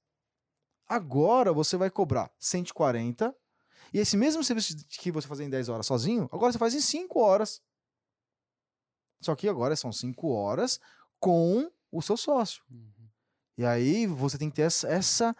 agora 0.86 1.52
você 1.52 1.76
vai 1.76 1.90
cobrar 1.90 2.30
140 2.38 3.34
e 3.92 3.98
esse 3.98 4.16
mesmo 4.16 4.42
serviço 4.44 4.76
que 4.88 5.10
você 5.10 5.26
fazia 5.26 5.46
em 5.46 5.50
10 5.50 5.68
horas 5.68 5.86
sozinho, 5.86 6.28
agora 6.32 6.52
você 6.52 6.58
faz 6.58 6.74
em 6.74 6.80
5 6.80 7.20
horas. 7.20 7.62
Só 9.20 9.34
que 9.34 9.48
agora 9.48 9.74
são 9.74 9.92
5 9.92 10.28
horas 10.28 10.78
com 11.18 11.70
o 11.90 12.02
seu 12.02 12.16
sócio. 12.16 12.62
Uhum. 12.70 13.08
E 13.56 13.64
aí 13.64 14.06
você 14.06 14.38
tem 14.38 14.48
que 14.48 14.56
ter 14.56 14.62
essa, 14.62 14.88
essa 14.88 15.36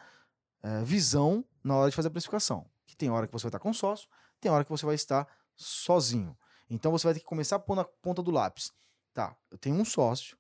é, 0.62 0.83
visão 0.83 1.45
na 1.62 1.77
hora 1.77 1.91
de 1.91 1.97
fazer 1.97 2.09
a 2.09 2.11
precificação. 2.11 2.69
Que 2.87 2.97
tem 2.97 3.11
hora 3.11 3.27
que 3.27 3.33
você 3.33 3.45
vai 3.45 3.50
estar 3.50 3.59
com 3.61 3.73
sócio, 3.73 4.09
tem 4.41 4.50
hora 4.50 4.65
que 4.65 4.71
você 4.71 4.85
vai 4.85 4.95
estar 4.95 5.29
sozinho. 5.55 6.37
Então 6.69 6.91
você 6.91 7.06
vai 7.06 7.15
ter 7.15 7.21
que 7.21 7.27
começar 7.27 7.56
a 7.56 7.61
pôr 7.61 7.77
na 7.77 7.85
ponta 7.85 8.23
do 8.23 8.31
lápis. 8.31 8.73
Tá, 9.15 9.37
eu 9.50 9.59
tenho 9.59 9.77
um 9.77 9.85
sócio, 9.85 10.37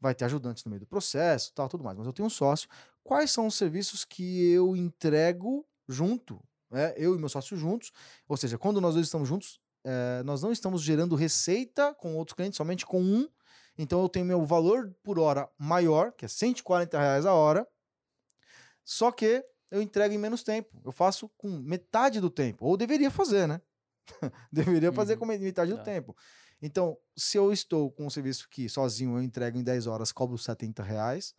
vai 0.00 0.14
ter 0.14 0.24
ajudantes 0.24 0.64
no 0.64 0.70
meio 0.70 0.80
do 0.80 0.86
processo, 0.86 1.52
tal, 1.54 1.68
tudo 1.68 1.84
mais, 1.84 1.96
mas 1.96 2.06
eu 2.06 2.12
tenho 2.12 2.26
um 2.26 2.30
sócio. 2.30 2.68
Quais 3.02 3.30
são 3.30 3.46
os 3.46 3.54
serviços 3.54 4.04
que 4.04 4.50
eu 4.50 4.76
entrego 4.76 5.66
junto 5.88 6.42
né, 6.70 6.94
eu 6.96 7.14
e 7.14 7.18
meu 7.18 7.28
sócio 7.28 7.56
juntos. 7.56 7.92
Ou 8.28 8.36
seja, 8.36 8.58
quando 8.58 8.80
nós 8.80 8.94
dois 8.94 9.06
estamos 9.06 9.28
juntos, 9.28 9.60
é, 9.84 10.22
nós 10.24 10.42
não 10.42 10.52
estamos 10.52 10.82
gerando 10.82 11.14
receita 11.14 11.94
com 11.94 12.16
outros 12.16 12.34
clientes, 12.34 12.56
somente 12.56 12.86
com 12.86 13.02
um. 13.02 13.28
Então 13.78 14.00
eu 14.02 14.08
tenho 14.08 14.26
meu 14.26 14.44
valor 14.44 14.94
por 15.02 15.18
hora 15.18 15.48
maior, 15.58 16.12
que 16.12 16.24
é 16.24 16.28
140 16.28 16.98
reais 16.98 17.26
a 17.26 17.32
hora. 17.32 17.66
Só 18.84 19.10
que 19.10 19.44
eu 19.70 19.80
entrego 19.80 20.14
em 20.14 20.18
menos 20.18 20.42
tempo. 20.42 20.80
Eu 20.84 20.92
faço 20.92 21.28
com 21.36 21.48
metade 21.48 22.20
do 22.20 22.28
tempo. 22.28 22.66
Ou 22.66 22.76
deveria 22.76 23.10
fazer, 23.10 23.46
né? 23.46 23.60
deveria 24.52 24.92
fazer 24.92 25.14
uhum. 25.14 25.20
com 25.20 25.26
metade 25.26 25.72
do 25.72 25.80
é. 25.80 25.82
tempo. 25.82 26.16
Então, 26.60 26.98
se 27.16 27.38
eu 27.38 27.52
estou 27.52 27.90
com 27.90 28.06
um 28.06 28.10
serviço 28.10 28.48
que 28.48 28.68
sozinho 28.68 29.16
eu 29.16 29.22
entrego 29.22 29.56
em 29.56 29.62
10 29.62 29.86
horas, 29.86 30.12
cobro 30.12 30.36
70 30.36 30.82
reais, 30.82 31.34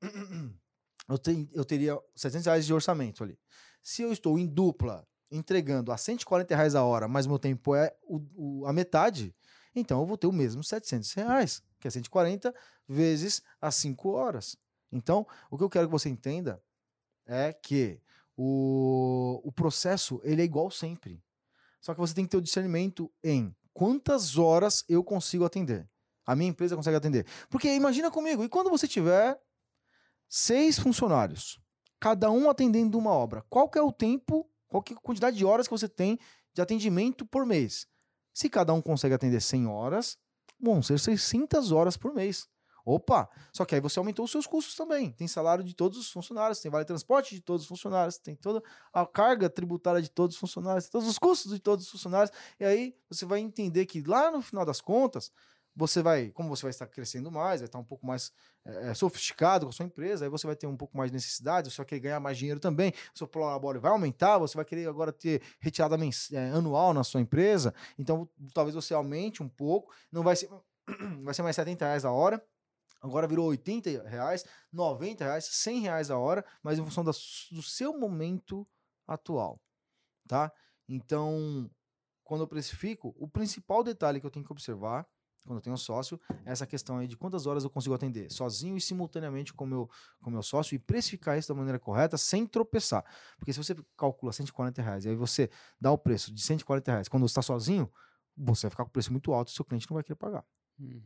eu, 1.08 1.18
tenho, 1.18 1.48
eu 1.52 1.64
teria 1.64 1.98
700 2.14 2.46
reais 2.46 2.66
de 2.66 2.72
orçamento 2.72 3.24
ali. 3.24 3.38
Se 3.84 4.00
eu 4.00 4.10
estou 4.10 4.38
em 4.38 4.46
dupla 4.46 5.06
entregando 5.30 5.92
a 5.92 5.96
140 5.98 6.56
reais 6.56 6.74
a 6.74 6.82
hora, 6.82 7.06
mas 7.06 7.26
meu 7.26 7.38
tempo 7.38 7.74
é 7.74 7.94
o, 8.02 8.20
o, 8.34 8.66
a 8.66 8.72
metade, 8.72 9.34
então 9.76 10.00
eu 10.00 10.06
vou 10.06 10.16
ter 10.16 10.26
o 10.26 10.32
mesmo 10.32 10.64
700 10.64 11.12
reais, 11.12 11.62
que 11.78 11.86
é 11.86 11.90
140 11.90 12.54
vezes 12.88 13.42
as 13.60 13.74
5 13.74 14.08
horas. 14.08 14.56
Então, 14.90 15.26
o 15.50 15.58
que 15.58 15.64
eu 15.64 15.68
quero 15.68 15.86
que 15.86 15.92
você 15.92 16.08
entenda 16.08 16.62
é 17.26 17.52
que 17.52 18.00
o, 18.34 19.42
o 19.44 19.52
processo 19.52 20.18
ele 20.24 20.40
é 20.40 20.44
igual 20.46 20.70
sempre. 20.70 21.22
Só 21.78 21.92
que 21.92 22.00
você 22.00 22.14
tem 22.14 22.24
que 22.24 22.30
ter 22.30 22.38
o 22.38 22.42
discernimento 22.42 23.12
em 23.22 23.54
quantas 23.74 24.38
horas 24.38 24.82
eu 24.88 25.04
consigo 25.04 25.44
atender. 25.44 25.86
A 26.24 26.34
minha 26.34 26.48
empresa 26.48 26.74
consegue 26.74 26.96
atender. 26.96 27.26
Porque 27.50 27.68
imagina 27.74 28.10
comigo, 28.10 28.42
e 28.42 28.48
quando 28.48 28.70
você 28.70 28.88
tiver 28.88 29.38
seis 30.26 30.78
funcionários, 30.78 31.60
cada 32.04 32.30
um 32.30 32.50
atendendo 32.50 32.98
uma 32.98 33.12
obra. 33.12 33.42
Qual 33.48 33.66
que 33.66 33.78
é 33.78 33.82
o 33.82 33.90
tempo, 33.90 34.46
qual 34.68 34.82
que 34.82 34.92
é 34.92 34.96
a 34.96 35.00
quantidade 35.00 35.38
de 35.38 35.44
horas 35.46 35.66
que 35.66 35.70
você 35.70 35.88
tem 35.88 36.18
de 36.52 36.60
atendimento 36.60 37.24
por 37.24 37.46
mês? 37.46 37.86
Se 38.30 38.50
cada 38.50 38.74
um 38.74 38.82
consegue 38.82 39.14
atender 39.14 39.40
100 39.40 39.66
horas, 39.68 40.18
vão 40.60 40.82
ser 40.82 40.98
600 40.98 41.72
horas 41.72 41.96
por 41.96 42.12
mês. 42.12 42.46
Opa! 42.84 43.26
Só 43.54 43.64
que 43.64 43.74
aí 43.74 43.80
você 43.80 43.98
aumentou 43.98 44.26
os 44.26 44.30
seus 44.30 44.46
custos 44.46 44.74
também. 44.74 45.12
Tem 45.12 45.26
salário 45.26 45.64
de 45.64 45.74
todos 45.74 45.96
os 45.96 46.10
funcionários, 46.10 46.60
tem 46.60 46.70
vale 46.70 46.84
transporte 46.84 47.34
de 47.34 47.40
todos 47.40 47.62
os 47.62 47.68
funcionários, 47.68 48.18
tem 48.18 48.36
toda 48.36 48.62
a 48.92 49.06
carga 49.06 49.48
tributária 49.48 50.02
de 50.02 50.10
todos 50.10 50.36
os 50.36 50.40
funcionários, 50.40 50.90
todos 50.90 51.08
os 51.08 51.18
custos 51.18 51.54
de 51.54 51.58
todos 51.58 51.86
os 51.86 51.90
funcionários. 51.90 52.30
E 52.60 52.66
aí 52.66 52.94
você 53.08 53.24
vai 53.24 53.40
entender 53.40 53.86
que 53.86 54.02
lá 54.02 54.30
no 54.30 54.42
final 54.42 54.66
das 54.66 54.82
contas, 54.82 55.32
você 55.76 56.02
vai, 56.02 56.30
como 56.30 56.48
você 56.48 56.62
vai 56.62 56.70
estar 56.70 56.86
crescendo 56.86 57.30
mais, 57.30 57.60
vai 57.60 57.66
estar 57.66 57.78
um 57.78 57.84
pouco 57.84 58.06
mais 58.06 58.32
é, 58.64 58.94
sofisticado 58.94 59.66
com 59.66 59.70
a 59.70 59.72
sua 59.72 59.84
empresa, 59.84 60.24
aí 60.24 60.30
você 60.30 60.46
vai 60.46 60.54
ter 60.54 60.66
um 60.66 60.76
pouco 60.76 60.96
mais 60.96 61.10
de 61.10 61.14
necessidade, 61.14 61.70
você 61.70 61.76
vai 61.76 61.86
querer 61.86 62.00
ganhar 62.00 62.20
mais 62.20 62.38
dinheiro 62.38 62.60
também, 62.60 62.92
seu 63.14 63.26
prolabore 63.26 63.78
vai 63.78 63.90
aumentar, 63.90 64.38
você 64.38 64.56
vai 64.56 64.64
querer 64.64 64.88
agora 64.88 65.12
ter 65.12 65.42
retirada 65.58 65.96
é, 66.32 66.50
anual 66.50 66.94
na 66.94 67.02
sua 67.02 67.20
empresa, 67.20 67.74
então 67.98 68.28
talvez 68.52 68.74
você 68.74 68.94
aumente 68.94 69.42
um 69.42 69.48
pouco, 69.48 69.92
não 70.12 70.22
vai 70.22 70.36
ser, 70.36 70.48
vai 71.22 71.34
ser 71.34 71.42
mais 71.42 71.56
70 71.56 71.84
reais 71.84 72.04
a 72.04 72.12
hora, 72.12 72.44
agora 73.02 73.26
virou 73.26 73.48
80 73.48 74.08
reais, 74.08 74.44
90 74.72 75.24
reais, 75.24 75.44
100 75.44 75.80
reais 75.80 76.10
a 76.10 76.18
hora, 76.18 76.44
mas 76.62 76.78
em 76.78 76.84
função 76.84 77.04
da, 77.04 77.12
do 77.50 77.62
seu 77.62 77.98
momento 77.98 78.66
atual, 79.06 79.60
tá? 80.28 80.52
Então, 80.88 81.68
quando 82.22 82.42
eu 82.42 82.48
precifico, 82.48 83.14
o 83.18 83.28
principal 83.28 83.82
detalhe 83.82 84.20
que 84.20 84.26
eu 84.26 84.30
tenho 84.30 84.44
que 84.44 84.52
observar 84.52 85.06
quando 85.44 85.58
eu 85.58 85.62
tenho 85.62 85.74
um 85.74 85.78
sócio, 85.78 86.18
é 86.44 86.52
essa 86.52 86.66
questão 86.66 86.98
aí 86.98 87.06
de 87.06 87.16
quantas 87.16 87.46
horas 87.46 87.64
eu 87.64 87.70
consigo 87.70 87.94
atender 87.94 88.30
sozinho 88.30 88.76
e 88.76 88.80
simultaneamente 88.80 89.52
com 89.52 89.66
meu, 89.66 89.88
o 90.22 90.30
meu 90.30 90.42
sócio 90.42 90.74
e 90.74 90.78
precificar 90.78 91.38
isso 91.38 91.48
da 91.48 91.54
maneira 91.54 91.78
correta 91.78 92.16
sem 92.16 92.46
tropeçar. 92.46 93.04
Porque 93.38 93.52
se 93.52 93.62
você 93.62 93.76
calcula 93.96 94.32
140 94.32 94.80
reais 94.80 95.04
e 95.04 95.10
aí 95.10 95.16
você 95.16 95.50
dá 95.80 95.92
o 95.92 95.98
preço 95.98 96.32
de 96.32 96.42
140 96.42 96.90
reais 96.90 97.08
quando 97.08 97.22
você 97.28 97.32
está 97.32 97.42
sozinho, 97.42 97.90
você 98.36 98.66
vai 98.66 98.70
ficar 98.70 98.84
com 98.84 98.90
o 98.90 98.92
preço 98.92 99.12
muito 99.12 99.32
alto 99.32 99.48
e 99.48 99.54
seu 99.54 99.64
cliente 99.64 99.88
não 99.90 99.94
vai 99.94 100.02
querer 100.02 100.16
pagar. 100.16 100.44
Uhum. 100.78 101.02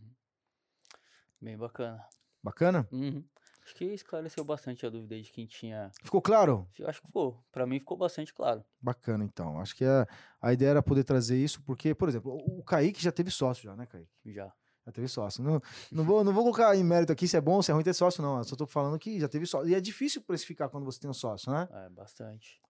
Bem 1.40 1.56
bacana. 1.56 2.04
Bacana? 2.42 2.88
Uhum. 2.92 3.24
Acho 3.68 3.74
que 3.74 3.84
esclareceu 3.84 4.42
bastante 4.44 4.86
a 4.86 4.88
dúvida 4.88 5.20
de 5.20 5.30
quem 5.30 5.44
tinha. 5.44 5.90
Ficou 6.02 6.22
claro? 6.22 6.66
Acho 6.86 7.02
que 7.02 7.06
ficou. 7.06 7.38
Para 7.52 7.66
mim 7.66 7.78
ficou 7.78 7.98
bastante 7.98 8.32
claro. 8.32 8.64
Bacana, 8.80 9.22
então. 9.22 9.60
Acho 9.60 9.76
que 9.76 9.84
a, 9.84 10.08
a 10.40 10.54
ideia 10.54 10.70
era 10.70 10.82
poder 10.82 11.04
trazer 11.04 11.36
isso, 11.36 11.62
porque, 11.64 11.94
por 11.94 12.08
exemplo, 12.08 12.32
o, 12.32 12.60
o 12.60 12.64
Kaique 12.64 13.02
já 13.02 13.12
teve 13.12 13.30
sócio, 13.30 13.64
já, 13.64 13.76
né, 13.76 13.84
Kaique? 13.84 14.08
Já. 14.24 14.50
Já 14.86 14.92
teve 14.92 15.06
sócio. 15.06 15.44
Não, 15.44 15.60
não, 15.92 16.02
vou, 16.02 16.24
não 16.24 16.32
vou 16.32 16.44
colocar 16.44 16.74
em 16.74 16.82
mérito 16.82 17.12
aqui 17.12 17.28
se 17.28 17.36
é 17.36 17.42
bom 17.42 17.56
ou 17.56 17.62
se 17.62 17.70
é 17.70 17.74
ruim 17.74 17.84
ter 17.84 17.92
sócio, 17.92 18.22
não. 18.22 18.38
Eu 18.38 18.44
só 18.44 18.56
tô 18.56 18.66
falando 18.66 18.98
que 18.98 19.20
já 19.20 19.28
teve 19.28 19.44
sócio. 19.44 19.68
E 19.68 19.74
é 19.74 19.80
difícil 19.82 20.22
precificar 20.22 20.70
quando 20.70 20.86
você 20.86 20.98
tem 20.98 21.10
um 21.10 21.14
sócio, 21.14 21.52
né? 21.52 21.68
É, 21.70 21.90
bastante. 21.90 22.62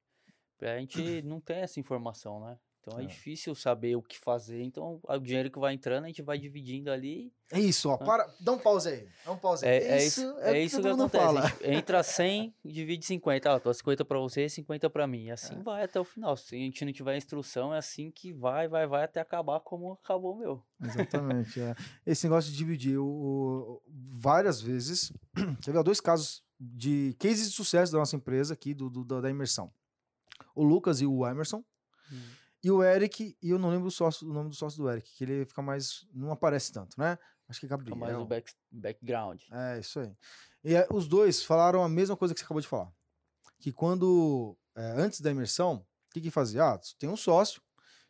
A 0.61 0.79
gente 0.81 1.23
não 1.23 1.41
tem 1.41 1.59
essa 1.59 1.79
informação, 1.79 2.41
né? 2.41 2.59
Então 2.89 2.99
é, 2.99 3.05
é, 3.05 3.07
difícil 3.07 3.55
saber 3.55 3.97
o 3.97 4.03
que 4.03 4.19
fazer. 4.19 4.63
Então, 4.63 5.01
o 5.05 5.19
dinheiro 5.19 5.51
que 5.51 5.59
vai 5.59 5.75
entrando, 5.75 6.05
a 6.05 6.07
gente 6.07 6.23
vai 6.23 6.39
dividindo 6.39 6.91
ali. 6.91 7.31
É 7.53 7.61
isso, 7.61 7.89
ó. 7.89 7.97
Para, 7.99 8.29
dá 8.41 8.53
um 8.53 8.59
pause 8.59 8.89
aí. 8.89 9.09
Dá 9.25 9.33
um 9.33 9.37
pause 9.37 9.65
aí. 9.65 9.71
É, 9.71 9.89
é 9.89 10.07
isso, 10.07 10.39
é, 10.39 10.59
é 10.59 10.63
isso 10.63 10.81
que 10.81 10.89
acontece. 10.89 11.25
Fala. 11.25 11.53
entra 11.63 12.03
100, 12.03 12.55
divide 12.65 13.05
50. 13.05 13.55
Ó, 13.55 13.59
tô 13.59 13.73
50 13.73 14.05
para 14.05 14.19
você, 14.19 14.49
50 14.49 14.91
para 14.91 15.07
mim. 15.07 15.25
E 15.25 15.31
assim 15.31 15.55
é. 15.55 15.63
vai 15.63 15.85
até 15.85 16.01
o 16.01 16.05
final. 16.05 16.37
Se 16.37 16.55
a 16.55 16.59
gente 16.59 16.85
não 16.85 16.93
tiver 16.93 17.17
instrução, 17.17 17.75
é 17.75 17.79
assim 17.79 18.11
que 18.11 18.33
vai, 18.33 18.69
vai, 18.69 18.87
vai 18.87 19.05
até 19.05 19.21
acabar 19.21 19.61
como 19.61 19.93
acabou 19.93 20.35
o 20.35 20.39
meu. 20.39 20.63
Exatamente. 20.83 21.61
é. 21.61 21.75
Esse 22.07 22.27
negócio 22.27 22.51
de 22.51 22.57
dividir, 22.57 22.99
o, 22.99 23.83
várias 23.87 24.61
vezes, 24.61 25.13
teve 25.63 25.83
dois 25.83 26.01
casos 26.01 26.43
de 26.61 27.15
cases 27.19 27.51
de 27.51 27.55
sucesso 27.55 27.93
da 27.93 27.99
nossa 27.99 28.17
empresa 28.17 28.53
aqui, 28.53 28.75
do, 28.75 28.91
do 28.91 29.05
da 29.05 29.31
imersão. 29.31 29.71
O 30.55 30.65
Lucas 30.65 31.01
e 31.01 31.07
o 31.07 31.27
Emerson. 31.27 31.63
Hum 32.13 32.39
e 32.63 32.71
o 32.71 32.83
Eric, 32.83 33.37
e 33.41 33.51
eu 33.51 33.59
não 33.59 33.71
lembro 33.71 33.89
o, 33.89 33.91
sócio, 33.91 34.29
o 34.29 34.33
nome 34.33 34.51
do 34.51 34.55
sócio 34.55 34.83
do 34.83 34.91
Eric, 34.91 35.11
que 35.15 35.25
ele 35.25 35.45
fica 35.45 35.63
mais. 35.63 36.07
não 36.13 36.33
aparece 36.33 36.73
tanto, 36.73 36.99
né? 36.99 37.19
Acho 37.49 37.61
que 37.61 37.67
é 37.67 37.69
Gabriel. 37.69 37.95
Fica 37.95 38.07
mais 38.07 38.19
o 38.19 38.25
back, 38.27 38.53
background. 38.71 39.41
É, 39.51 39.79
isso 39.79 40.01
aí. 40.01 40.15
E 40.65 40.75
é, 40.75 40.87
os 40.91 41.07
dois 41.07 41.43
falaram 41.43 41.83
a 41.83 41.89
mesma 41.89 42.17
coisa 42.17 42.35
que 42.35 42.41
você 42.41 42.45
acabou 42.45 42.61
de 42.61 42.69
falar. 42.69 42.93
Que 43.59 43.73
quando. 43.73 44.57
É, 44.77 44.93
antes 45.01 45.21
da 45.21 45.31
imersão, 45.31 45.77
o 45.77 46.13
que, 46.13 46.21
que 46.21 46.31
fazia? 46.31 46.65
Ah, 46.65 46.81
tem 46.99 47.09
um 47.09 47.17
sócio. 47.17 47.63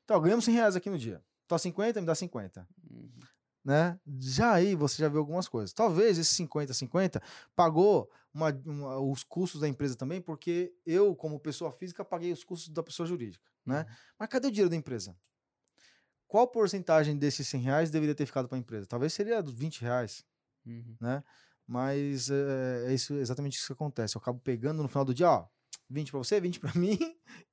Então, 0.05 0.21
ganhamos 0.21 0.45
100 0.45 0.55
reais 0.55 0.77
aqui 0.77 0.89
no 0.89 0.99
dia. 0.99 1.23
Tô 1.47 1.59
50, 1.59 2.01
me 2.01 2.07
dá 2.07 2.15
50. 2.15 2.67
Uhum. 2.91 3.11
Né? 3.65 3.99
Já 4.19 4.53
aí 4.53 4.75
você 4.75 5.03
já 5.03 5.09
viu 5.09 5.19
algumas 5.19 5.49
coisas. 5.49 5.73
Talvez 5.73 6.19
esse 6.19 6.35
50, 6.35 6.73
50 6.73 7.23
pagou 7.55 8.11
uma, 8.33 8.51
uma, 8.65 8.99
os 9.01 9.23
custos 9.25 9.61
da 9.61 9.69
empresa 9.69 9.97
também, 9.97 10.21
porque 10.21 10.73
eu, 10.87 11.15
como 11.15 11.39
pessoa 11.39 11.71
física, 11.71 12.05
paguei 12.05 12.33
os 12.33 12.45
custos 12.45 12.69
da 12.71 12.83
pessoa 12.83 13.07
jurídica 13.07 13.49
né? 13.69 13.81
Uhum. 13.81 13.97
Mas 14.19 14.29
cadê 14.29 14.49
o 14.49 14.51
dinheiro 14.51 14.71
da 14.71 14.77
empresa? 14.77 15.15
Qual 16.27 16.49
porcentagem 16.49 17.17
desses 17.17 17.47
100 17.49 17.61
reais 17.61 17.91
deveria 17.91 18.15
ter 18.15 18.27
ficado 18.27 18.49
para 18.49 18.57
a 18.57 18.61
empresa? 18.61 18.87
Talvez 18.87 19.13
seria 19.13 19.43
20 19.43 19.83
reais, 19.83 20.25
uhum. 20.67 20.97
né? 21.01 21.23
Mas 21.67 22.31
é, 22.31 22.87
é, 22.87 22.95
isso, 22.95 23.15
exatamente 23.15 23.57
isso 23.59 23.67
que 23.67 23.73
acontece. 23.75 24.17
Eu 24.17 24.21
acabo 24.21 24.41
pegando 24.41 24.83
no 24.83 24.89
final 24.89 25.05
do 25.05 25.15
dia, 25.15 25.31
ó, 25.31 25.47
20 25.89 26.11
para 26.11 26.19
você, 26.19 26.41
20 26.41 26.59
para 26.59 26.73
mim 26.81 26.99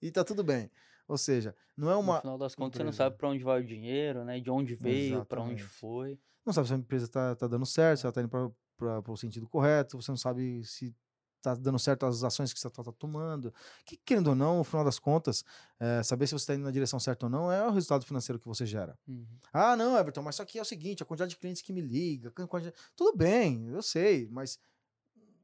e 0.02 0.10
tá 0.10 0.24
tudo 0.24 0.44
bem. 0.44 0.72
Ou 1.08 1.18
seja, 1.18 1.56
não 1.78 1.90
é 1.90 1.96
uma. 1.96 2.16
No 2.16 2.22
final 2.22 2.38
das 2.38 2.56
contas, 2.56 2.80
empresa. 2.80 2.92
você 2.92 3.04
não 3.04 3.06
sabe 3.06 3.18
para 3.18 3.30
onde 3.30 3.44
vai 3.44 3.62
o 3.62 3.66
dinheiro, 3.66 4.24
né? 4.24 4.40
De 4.40 4.50
onde 4.50 4.74
veio, 4.74 5.26
para 5.26 5.42
onde 5.42 5.64
foi. 5.64 6.20
Não 6.46 6.54
sabe 6.54 6.68
se 6.68 6.74
a 6.74 6.78
empresa 6.78 7.08
tá, 7.08 7.36
tá 7.36 7.48
dando 7.48 7.66
certo, 7.66 8.00
se 8.00 8.06
ela 8.06 8.14
tá 8.14 8.22
indo 8.22 8.30
para 8.30 9.12
o 9.12 9.18
sentido 9.18 9.48
correto, 9.48 10.02
você 10.02 10.12
não 10.12 10.18
sabe 10.18 10.64
se 10.64 10.96
está 11.38 11.54
dando 11.54 11.78
certo 11.78 12.06
as 12.06 12.24
ações 12.24 12.52
que 12.52 12.60
você 12.60 12.68
está 12.68 12.84
tá 12.84 12.92
tomando. 12.92 13.54
Que, 13.86 13.98
querendo 13.98 14.30
ou 14.30 14.36
não, 14.36 14.58
no 14.58 14.64
final 14.64 14.84
das 14.84 14.98
contas, 14.98 15.44
é, 15.80 16.02
saber 16.02 16.28
se 16.28 16.34
você 16.34 16.44
está 16.44 16.56
indo 16.56 16.64
na 16.64 16.72
direção 16.72 17.00
certa 17.00 17.28
ou 17.28 17.30
não 17.30 17.52
é 17.52 17.66
o 17.68 17.72
resultado 17.72 18.06
financeiro 18.06 18.40
que 18.40 18.48
você 18.48 18.66
gera. 18.66 18.98
Uhum. 19.08 19.26
Ah, 19.54 19.76
não, 19.76 19.98
Everton, 19.98 20.24
mas 20.24 20.36
só 20.36 20.46
que 20.46 20.58
é 20.58 20.62
o 20.62 20.66
seguinte: 20.66 21.04
a 21.04 21.06
quantidade 21.06 21.32
de 21.32 21.38
clientes 21.38 21.62
que 21.62 21.72
me 21.72 21.82
liga, 21.82 22.32
quantidade... 22.32 22.76
tudo 22.96 23.16
bem, 23.16 23.68
eu 23.68 23.82
sei, 23.82 24.28
mas 24.32 24.60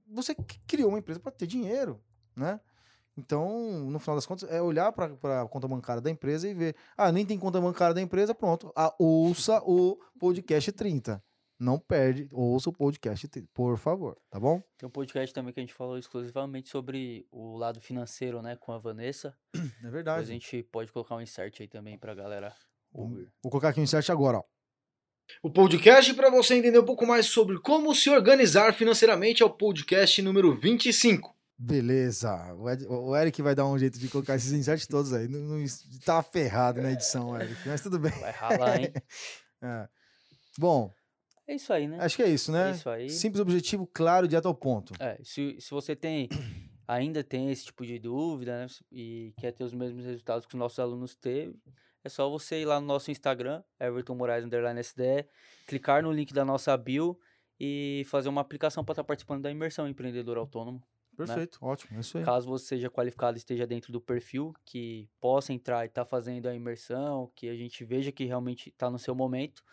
você 0.07 0.35
criou 0.67 0.89
uma 0.89 0.99
empresa 0.99 1.19
para 1.19 1.31
ter 1.31 1.47
dinheiro, 1.47 2.01
né? 2.35 2.59
Então, 3.17 3.89
no 3.89 3.99
final 3.99 4.15
das 4.15 4.25
contas, 4.25 4.49
é 4.49 4.61
olhar 4.61 4.91
para 4.91 5.41
a 5.41 5.47
conta 5.47 5.67
bancária 5.67 6.01
da 6.01 6.09
empresa 6.09 6.47
e 6.47 6.53
ver. 6.53 6.75
Ah, 6.97 7.11
nem 7.11 7.25
tem 7.25 7.37
conta 7.37 7.59
bancária 7.59 7.93
da 7.93 8.01
empresa, 8.01 8.33
pronto. 8.33 8.71
Ah, 8.75 8.93
ouça 8.97 9.61
o 9.65 9.97
podcast 10.19 10.71
30 10.71 11.21
não 11.61 11.77
perde, 11.77 12.27
ouça 12.31 12.71
o 12.71 12.73
podcast, 12.73 13.29
por 13.53 13.77
favor, 13.77 14.17
tá 14.31 14.39
bom? 14.39 14.59
Tem 14.79 14.87
um 14.87 14.91
podcast 14.91 15.31
também 15.31 15.53
que 15.53 15.59
a 15.59 15.63
gente 15.63 15.75
falou 15.75 15.95
exclusivamente 15.95 16.69
sobre 16.69 17.27
o 17.31 17.55
lado 17.55 17.79
financeiro, 17.79 18.41
né, 18.41 18.55
com 18.55 18.71
a 18.71 18.79
Vanessa. 18.79 19.37
É 19.53 19.89
verdade. 19.89 20.21
Depois 20.21 20.29
a 20.29 20.33
gente 20.33 20.63
pode 20.63 20.91
colocar 20.91 21.15
um 21.15 21.21
insert 21.21 21.61
aí 21.61 21.67
também 21.67 21.99
pra 21.99 22.15
galera 22.15 22.55
ouvir. 22.91 23.31
Vou 23.43 23.51
colocar 23.51 23.69
aqui 23.69 23.79
um 23.79 23.83
insert 23.83 24.09
agora, 24.09 24.39
ó. 24.39 24.43
O 25.43 25.51
podcast 25.51 26.13
para 26.15 26.31
você 26.31 26.55
entender 26.55 26.79
um 26.79 26.85
pouco 26.85 27.05
mais 27.05 27.27
sobre 27.27 27.59
como 27.59 27.93
se 27.93 28.09
organizar 28.09 28.73
financeiramente 28.73 29.43
é 29.43 29.45
o 29.45 29.49
podcast 29.49 30.19
número 30.21 30.59
25. 30.59 31.33
Beleza. 31.63 32.55
O, 32.55 32.67
Ed, 32.67 32.85
o 32.87 33.15
Eric 33.15 33.39
vai 33.43 33.53
dar 33.53 33.67
um 33.67 33.77
jeito 33.77 33.99
de 33.99 34.09
colocar 34.09 34.35
esses 34.35 34.51
inserts 34.51 34.87
todos 34.89 35.13
aí. 35.13 35.27
Não, 35.27 35.39
não, 35.39 35.65
tá 36.03 36.23
ferrado 36.23 36.81
na 36.81 36.91
edição, 36.91 37.39
Eric. 37.39 37.67
Mas 37.67 37.81
tudo 37.81 37.99
bem. 37.99 38.11
Vai 38.19 38.31
ralar, 38.31 38.81
hein? 38.81 38.91
é. 39.61 39.87
Bom, 40.57 40.91
é 41.47 41.53
isso 41.53 41.71
aí, 41.71 41.87
né? 41.87 41.99
Acho 41.99 42.15
que 42.15 42.23
é 42.23 42.29
isso, 42.29 42.51
né? 42.51 42.69
É 42.69 42.71
isso 42.71 42.89
aí. 42.89 43.09
Simples, 43.09 43.39
objetivo, 43.39 43.87
claro, 43.93 44.27
direto 44.27 44.47
ao 44.47 44.55
ponto. 44.55 44.93
É, 44.99 45.19
se, 45.23 45.55
se 45.59 45.69
você 45.69 45.95
tem, 45.95 46.27
ainda 46.87 47.23
tem 47.23 47.51
esse 47.51 47.65
tipo 47.65 47.85
de 47.85 47.99
dúvida, 47.99 48.65
né? 48.65 48.67
E 48.91 49.31
quer 49.37 49.51
ter 49.51 49.63
os 49.63 49.73
mesmos 49.73 50.03
resultados 50.03 50.47
que 50.47 50.55
os 50.55 50.59
nossos 50.59 50.79
alunos 50.79 51.15
teve, 51.15 51.55
é 52.03 52.09
só 52.09 52.27
você 52.27 52.61
ir 52.61 52.65
lá 52.65 52.81
no 52.81 52.87
nosso 52.87 53.11
Instagram, 53.11 53.61
Everton 53.79 54.15
Moraes 54.15 54.43
Underline 54.43 54.79
SDE, 54.83 55.27
clicar 55.67 56.01
no 56.01 56.11
link 56.11 56.33
da 56.33 56.43
nossa 56.43 56.75
bio 56.75 57.19
e 57.59 58.03
fazer 58.07 58.29
uma 58.29 58.41
aplicação 58.41 58.83
para 58.83 58.93
estar 58.93 59.03
tá 59.03 59.07
participando 59.07 59.43
da 59.43 59.51
imersão 59.51 59.87
empreendedor 59.87 60.39
autônomo. 60.39 60.81
Né? 61.17 61.25
Perfeito, 61.25 61.59
né? 61.61 61.67
ótimo, 61.67 61.97
é 61.97 61.99
isso 61.99 62.17
aí. 62.17 62.23
Caso 62.23 62.47
você 62.47 62.65
seja 62.65 62.89
qualificado 62.89 63.37
e 63.37 63.39
esteja 63.39 63.67
dentro 63.67 63.91
do 63.91 64.01
perfil, 64.01 64.53
que 64.65 65.09
possa 65.19 65.53
entrar 65.53 65.83
e 65.83 65.87
estar 65.87 66.03
tá 66.03 66.09
fazendo 66.09 66.47
a 66.47 66.55
imersão, 66.55 67.31
que 67.35 67.49
a 67.49 67.55
gente 67.55 67.83
veja 67.83 68.11
que 68.11 68.25
realmente 68.25 68.69
está 68.69 68.89
no 68.89 68.97
seu 68.97 69.13
momento, 69.13 69.63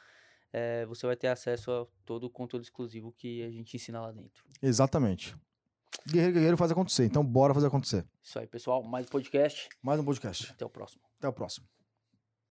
é, 0.52 0.84
você 0.86 1.06
vai 1.06 1.16
ter 1.16 1.28
acesso 1.28 1.70
a 1.70 1.86
todo 2.04 2.24
o 2.24 2.30
conteúdo 2.30 2.62
exclusivo 2.62 3.12
que 3.16 3.42
a 3.42 3.50
gente 3.50 3.76
ensina 3.76 4.00
lá 4.00 4.12
dentro. 4.12 4.44
Exatamente. 4.62 5.36
Guerreiro 6.06 6.34
Guerreiro 6.34 6.56
faz 6.56 6.70
acontecer. 6.70 7.04
Então, 7.04 7.24
bora 7.24 7.52
fazer 7.52 7.66
acontecer. 7.66 8.04
Isso 8.22 8.38
aí, 8.38 8.46
pessoal. 8.46 8.82
Mais 8.82 9.06
um 9.06 9.10
podcast. 9.10 9.68
Mais 9.82 10.00
um 10.00 10.04
podcast. 10.04 10.52
Até 10.52 10.64
o 10.64 10.70
próximo. 10.70 11.02
Até 11.18 11.28
o 11.28 11.32
próximo. 11.32 11.66